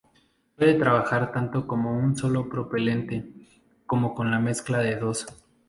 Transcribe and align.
Puede 0.55 0.73
trabajar 0.79 1.31
tanto 1.31 1.67
con 1.67 1.85
un 1.85 2.17
solo 2.17 2.49
propelente 2.49 3.23
como 3.85 4.15
con 4.15 4.31
la 4.31 4.39
mezcla 4.39 4.79
de 4.79 4.95
dos. 4.95 5.27